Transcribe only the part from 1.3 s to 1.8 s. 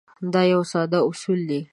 دی.